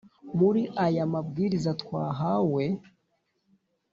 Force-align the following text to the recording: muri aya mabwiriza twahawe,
muri 0.39 0.61
aya 0.85 1.03
mabwiriza 1.13 1.71
twahawe, 1.81 2.63